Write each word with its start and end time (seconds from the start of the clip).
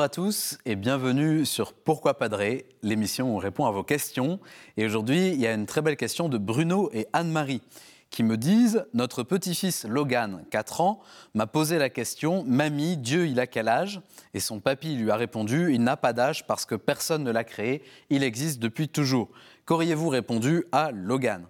à 0.00 0.08
tous 0.10 0.58
et 0.66 0.76
bienvenue 0.76 1.46
sur 1.46 1.72
Pourquoi 1.72 2.18
Padré, 2.18 2.66
l'émission 2.82 3.32
où 3.32 3.36
on 3.36 3.38
répond 3.38 3.64
à 3.64 3.70
vos 3.70 3.82
questions. 3.82 4.38
Et 4.76 4.84
aujourd'hui, 4.84 5.28
il 5.28 5.40
y 5.40 5.46
a 5.46 5.54
une 5.54 5.64
très 5.64 5.80
belle 5.80 5.96
question 5.96 6.28
de 6.28 6.36
Bruno 6.36 6.90
et 6.92 7.06
Anne-Marie 7.14 7.62
qui 8.10 8.22
me 8.22 8.36
disent 8.36 8.84
Notre 8.92 9.22
petit-fils 9.22 9.86
Logan, 9.86 10.44
4 10.50 10.82
ans, 10.82 11.00
m'a 11.32 11.46
posé 11.46 11.78
la 11.78 11.88
question 11.88 12.44
Mamie, 12.46 12.98
Dieu, 12.98 13.26
il 13.26 13.40
a 13.40 13.46
quel 13.46 13.68
âge? 13.68 14.02
Et 14.34 14.40
son 14.40 14.60
papy 14.60 14.96
lui 14.96 15.10
a 15.10 15.16
répondu 15.16 15.72
Il 15.72 15.82
n'a 15.82 15.96
pas 15.96 16.12
d'âge 16.12 16.46
parce 16.46 16.66
que 16.66 16.74
personne 16.74 17.24
ne 17.24 17.30
l'a 17.30 17.44
créé, 17.44 17.82
il 18.10 18.22
existe 18.22 18.60
depuis 18.60 18.88
toujours. 18.88 19.30
Qu'auriez-vous 19.64 20.10
répondu 20.10 20.66
à 20.72 20.90
Logan? 20.92 21.46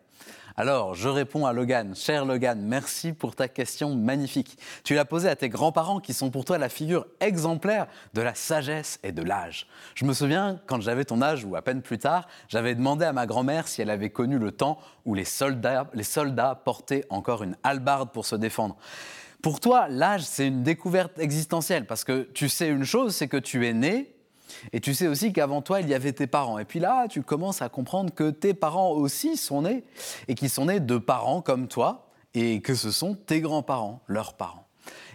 Alors, 0.57 0.95
je 0.95 1.09
réponds 1.09 1.47
à 1.47 1.53
Logan. 1.53 1.97
Cher 1.97 2.25
Logan, 2.25 2.61
merci 2.63 3.13
pour 3.13 3.35
ta 3.35 3.49
question 3.49 3.97
magnifique. 3.97 4.57
Tu 4.85 4.95
l'as 4.95 5.05
posée 5.05 5.29
à 5.29 5.35
tes 5.35 5.49
grands-parents 5.49 5.99
qui 5.99 6.15
sont 6.15 6.31
pour 6.31 6.45
toi 6.45 6.59
la 6.59 6.69
figure 6.69 7.07
exemplaire 7.19 7.89
de 8.15 8.23
la 8.23 8.37
sagesse 8.37 9.01
et 9.03 9.11
de 9.11 9.23
l'âge. 9.23 9.67
Je 9.97 10.05
me 10.05 10.13
souviens, 10.13 10.61
quand 10.67 10.81
j'avais 10.81 11.05
ton 11.05 11.23
âge 11.23 11.45
ou 11.45 11.57
à 11.57 11.63
peine 11.63 11.83
plus 11.83 11.99
tard, 11.99 12.29
j'avais 12.49 12.77
demandé 12.77 13.05
à 13.05 13.13
ma 13.13 13.27
grand-mère 13.27 13.67
si 13.67 13.83
elle 13.83 13.91
avait 13.91 14.11
connu 14.11 14.39
le 14.39 14.53
temps 14.53 14.79
où 15.05 15.15
les 15.15 15.25
soldats, 15.25 16.55
portaient 16.65 17.05
encore 17.11 17.43
une 17.43 17.57
hallebarde 17.65 18.13
pour 18.13 18.25
se 18.25 18.37
défendre. 18.37 18.77
Pour 19.43 19.59
toi, 19.59 19.89
l'âge, 19.89 20.23
c'est 20.23 20.47
une 20.47 20.63
découverte 20.63 21.19
existentielle 21.19 21.87
parce 21.87 22.05
que 22.05 22.29
tu 22.33 22.49
sais 22.49 22.69
une 22.69 22.85
chose, 22.85 23.17
c'est 23.17 23.29
que 23.29 23.37
tu 23.37 23.67
es 23.67 23.73
né 23.73 24.14
et 24.73 24.81
tu 24.81 24.95
sais 24.95 25.07
aussi 25.07 25.33
qu'avant 25.33 25.63
toi, 25.63 25.81
il 25.81 25.89
y 25.89 25.95
avait 25.95 26.13
tes 26.13 26.27
parents. 26.27 26.59
Et 26.59 26.65
puis 26.65 26.81
là, 26.81 27.09
tu 27.09 27.23
commences 27.23 27.63
à 27.63 27.69
comprendre 27.69 28.13
que 28.13 28.31
tes 28.31 28.55
parents 28.55 28.91
aussi 28.91 29.37
sont 29.37 29.63
nés, 29.63 29.85
et 30.29 30.35
qu'ils 30.35 30.51
sont 30.51 30.67
nés 30.67 30.81
de 30.81 30.99
parents 30.99 31.41
comme 31.41 31.69
toi, 31.69 32.09
et 32.35 32.61
que 32.61 32.75
ce 32.75 32.91
sont 32.91 33.15
tes 33.15 33.41
grands-parents, 33.41 34.01
leurs 34.09 34.35
parents. 34.35 34.65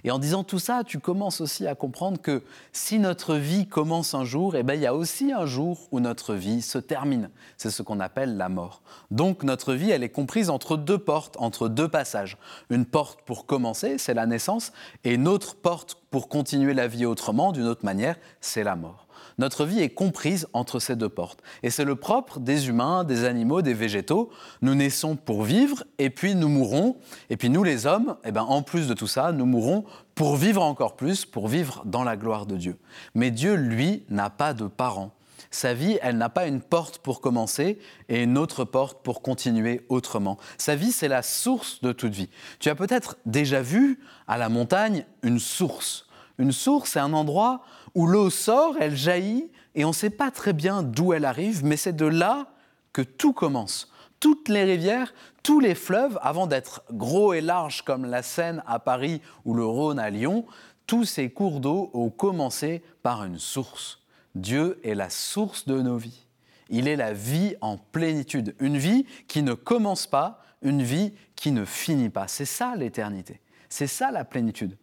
Et 0.03 0.11
en 0.11 0.19
disant 0.19 0.43
tout 0.43 0.59
ça, 0.59 0.83
tu 0.85 0.99
commences 0.99 1.41
aussi 1.41 1.67
à 1.67 1.75
comprendre 1.75 2.21
que 2.21 2.43
si 2.71 2.99
notre 2.99 3.35
vie 3.35 3.67
commence 3.67 4.13
un 4.13 4.23
jour, 4.23 4.55
eh 4.55 4.63
ben, 4.63 4.75
il 4.75 4.81
y 4.81 4.87
a 4.87 4.95
aussi 4.95 5.31
un 5.31 5.45
jour 5.45 5.87
où 5.91 5.99
notre 5.99 6.33
vie 6.35 6.61
se 6.61 6.77
termine. 6.77 7.29
C'est 7.57 7.69
ce 7.69 7.83
qu'on 7.83 7.99
appelle 7.99 8.37
la 8.37 8.49
mort. 8.49 8.81
Donc 9.11 9.43
notre 9.43 9.73
vie, 9.73 9.91
elle 9.91 10.03
est 10.03 10.09
comprise 10.09 10.49
entre 10.49 10.77
deux 10.77 10.97
portes, 10.97 11.35
entre 11.39 11.67
deux 11.67 11.87
passages. 11.87 12.37
Une 12.69 12.85
porte 12.85 13.21
pour 13.23 13.45
commencer, 13.45 13.97
c'est 13.97 14.13
la 14.13 14.25
naissance, 14.25 14.71
et 15.03 15.13
une 15.13 15.27
autre 15.27 15.55
porte 15.55 15.97
pour 16.11 16.29
continuer 16.29 16.73
la 16.73 16.87
vie 16.87 17.05
autrement, 17.05 17.51
d'une 17.51 17.67
autre 17.67 17.85
manière, 17.85 18.15
c'est 18.41 18.63
la 18.63 18.75
mort. 18.75 19.07
Notre 19.37 19.65
vie 19.65 19.79
est 19.79 19.89
comprise 19.89 20.47
entre 20.53 20.79
ces 20.79 20.95
deux 20.95 21.09
portes. 21.09 21.41
Et 21.63 21.69
c'est 21.69 21.85
le 21.85 21.95
propre 21.95 22.39
des 22.39 22.67
humains, 22.67 23.03
des 23.03 23.25
animaux, 23.25 23.61
des 23.61 23.73
végétaux. 23.73 24.29
Nous 24.61 24.75
naissons 24.75 25.15
pour 25.15 25.43
vivre 25.43 25.83
et 25.97 26.09
puis 26.09 26.35
nous 26.35 26.49
mourrons. 26.49 26.97
Et 27.29 27.37
puis 27.37 27.49
nous, 27.49 27.63
les 27.63 27.85
hommes, 27.85 28.17
eh 28.23 28.31
ben, 28.31 28.43
en 28.43 28.61
plus 28.61 28.87
de 28.87 28.93
tout 28.93 29.07
ça, 29.07 29.31
nous 29.31 29.45
mourrons 29.45 29.85
pour 30.15 30.35
vivre 30.35 30.61
encore 30.61 30.95
plus, 30.95 31.25
pour 31.25 31.47
vivre 31.47 31.83
dans 31.85 32.03
la 32.03 32.17
gloire 32.17 32.45
de 32.45 32.57
Dieu. 32.57 32.77
Mais 33.15 33.31
Dieu, 33.31 33.55
lui, 33.55 34.03
n'a 34.09 34.29
pas 34.29 34.53
de 34.53 34.67
parents. 34.67 35.11
Sa 35.51 35.73
vie, 35.73 35.97
elle 36.01 36.17
n'a 36.17 36.29
pas 36.29 36.45
une 36.45 36.61
porte 36.61 36.99
pour 36.99 37.21
commencer 37.21 37.79
et 38.07 38.23
une 38.23 38.37
autre 38.37 38.65
porte 38.65 39.01
pour 39.03 39.21
continuer 39.21 39.85
autrement. 39.89 40.37
Sa 40.57 40.75
vie, 40.75 40.91
c'est 40.91 41.07
la 41.07 41.23
source 41.23 41.81
de 41.81 41.91
toute 41.91 42.13
vie. 42.13 42.29
Tu 42.59 42.69
as 42.69 42.75
peut-être 42.75 43.17
déjà 43.25 43.61
vu 43.61 43.99
à 44.27 44.37
la 44.37 44.49
montagne 44.49 45.05
une 45.23 45.39
source. 45.39 46.05
Une 46.37 46.51
source, 46.51 46.91
c'est 46.91 46.99
un 46.99 47.13
endroit 47.13 47.61
où 47.95 48.07
l'eau 48.07 48.29
sort, 48.29 48.75
elle 48.79 48.95
jaillit, 48.95 49.51
et 49.75 49.85
on 49.85 49.89
ne 49.89 49.93
sait 49.93 50.09
pas 50.09 50.31
très 50.31 50.53
bien 50.53 50.83
d'où 50.83 51.13
elle 51.13 51.25
arrive, 51.25 51.63
mais 51.63 51.77
c'est 51.77 51.95
de 51.95 52.05
là 52.05 52.47
que 52.93 53.01
tout 53.01 53.33
commence. 53.33 53.91
Toutes 54.19 54.49
les 54.49 54.63
rivières, 54.63 55.13
tous 55.43 55.59
les 55.59 55.75
fleuves, 55.75 56.19
avant 56.21 56.47
d'être 56.47 56.83
gros 56.91 57.33
et 57.33 57.41
larges 57.41 57.83
comme 57.83 58.05
la 58.05 58.21
Seine 58.21 58.63
à 58.67 58.79
Paris 58.79 59.21
ou 59.45 59.53
le 59.53 59.65
Rhône 59.65 59.99
à 59.99 60.09
Lyon, 60.09 60.45
tous 60.87 61.05
ces 61.05 61.29
cours 61.29 61.59
d'eau 61.59 61.91
ont 61.93 62.09
commencé 62.09 62.83
par 63.03 63.23
une 63.23 63.39
source. 63.39 63.99
Dieu 64.35 64.79
est 64.83 64.95
la 64.95 65.09
source 65.09 65.67
de 65.67 65.81
nos 65.81 65.97
vies. 65.97 66.25
Il 66.69 66.87
est 66.87 66.95
la 66.95 67.13
vie 67.13 67.55
en 67.61 67.77
plénitude, 67.77 68.55
une 68.59 68.77
vie 68.77 69.05
qui 69.27 69.41
ne 69.41 69.53
commence 69.53 70.07
pas, 70.07 70.41
une 70.61 70.83
vie 70.83 71.13
qui 71.35 71.51
ne 71.51 71.65
finit 71.65 72.09
pas. 72.09 72.27
C'est 72.27 72.45
ça 72.45 72.75
l'éternité, 72.75 73.39
c'est 73.69 73.87
ça 73.87 74.11
la 74.11 74.25
plénitude. 74.25 74.77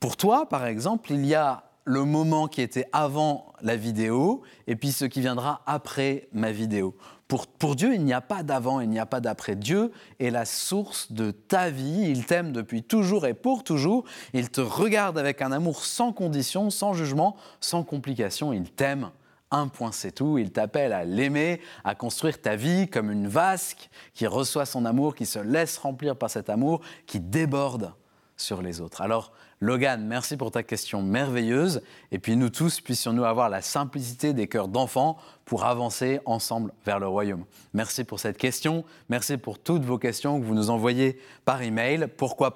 Pour 0.00 0.16
toi, 0.16 0.48
par 0.48 0.66
exemple, 0.66 1.12
il 1.12 1.24
y 1.24 1.34
a 1.34 1.65
le 1.86 2.04
moment 2.04 2.48
qui 2.48 2.60
était 2.60 2.88
avant 2.92 3.52
la 3.62 3.76
vidéo 3.76 4.42
et 4.66 4.76
puis 4.76 4.92
ce 4.92 5.04
qui 5.04 5.20
viendra 5.20 5.62
après 5.66 6.28
ma 6.32 6.50
vidéo. 6.50 6.96
Pour, 7.28 7.46
pour 7.46 7.76
Dieu, 7.76 7.94
il 7.94 8.04
n'y 8.04 8.12
a 8.12 8.20
pas 8.20 8.42
d'avant, 8.42 8.80
il 8.80 8.88
n'y 8.88 8.98
a 8.98 9.06
pas 9.06 9.20
d'après. 9.20 9.56
Dieu 9.56 9.92
est 10.20 10.30
la 10.30 10.44
source 10.44 11.12
de 11.12 11.30
ta 11.30 11.70
vie. 11.70 12.08
Il 12.08 12.26
t'aime 12.26 12.52
depuis 12.52 12.82
toujours 12.82 13.26
et 13.26 13.34
pour 13.34 13.64
toujours. 13.64 14.04
Il 14.32 14.50
te 14.50 14.60
regarde 14.60 15.16
avec 15.16 15.42
un 15.42 15.52
amour 15.52 15.84
sans 15.84 16.12
condition, 16.12 16.70
sans 16.70 16.92
jugement, 16.92 17.36
sans 17.60 17.84
complication. 17.84 18.52
Il 18.52 18.70
t'aime. 18.70 19.10
Un 19.52 19.68
point, 19.68 19.92
c'est 19.92 20.12
tout. 20.12 20.38
Il 20.38 20.50
t'appelle 20.50 20.92
à 20.92 21.04
l'aimer, 21.04 21.60
à 21.84 21.94
construire 21.94 22.40
ta 22.40 22.56
vie 22.56 22.88
comme 22.88 23.12
une 23.12 23.28
vasque 23.28 23.90
qui 24.12 24.26
reçoit 24.26 24.66
son 24.66 24.84
amour, 24.84 25.14
qui 25.14 25.26
se 25.26 25.38
laisse 25.38 25.78
remplir 25.78 26.16
par 26.16 26.30
cet 26.30 26.50
amour, 26.50 26.80
qui 27.06 27.20
déborde 27.20 27.92
sur 28.36 28.62
les 28.62 28.80
autres. 28.80 29.00
Alors, 29.00 29.32
Logan, 29.60 30.04
merci 30.06 30.36
pour 30.36 30.50
ta 30.50 30.62
question 30.62 31.02
merveilleuse. 31.02 31.80
Et 32.12 32.18
puis 32.18 32.36
nous 32.36 32.50
tous, 32.50 32.80
puissions-nous 32.80 33.24
avoir 33.24 33.48
la 33.48 33.62
simplicité 33.62 34.34
des 34.34 34.48
cœurs 34.48 34.68
d'enfants 34.68 35.16
pour 35.44 35.64
avancer 35.64 36.20
ensemble 36.26 36.72
vers 36.84 36.98
le 36.98 37.08
royaume. 37.08 37.44
Merci 37.72 38.04
pour 38.04 38.20
cette 38.20 38.36
question. 38.36 38.84
Merci 39.08 39.38
pour 39.38 39.58
toutes 39.58 39.84
vos 39.84 39.98
questions 39.98 40.38
que 40.38 40.44
vous 40.44 40.54
nous 40.54 40.70
envoyez 40.70 41.18
par 41.44 41.62
email. 41.62 42.06
Pourquoi 42.16 42.52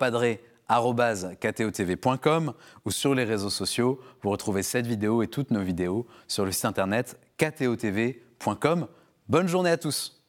ktotv.com 1.40 2.52
ou 2.84 2.90
sur 2.90 3.14
les 3.14 3.24
réseaux 3.24 3.50
sociaux. 3.50 4.00
Vous 4.22 4.30
retrouvez 4.30 4.62
cette 4.62 4.86
vidéo 4.86 5.22
et 5.22 5.28
toutes 5.28 5.50
nos 5.50 5.62
vidéos 5.62 6.06
sur 6.28 6.44
le 6.44 6.52
site 6.52 6.66
internet 6.66 7.18
ktotv.com. 7.38 8.86
Bonne 9.28 9.48
journée 9.48 9.70
à 9.70 9.76
tous. 9.78 10.19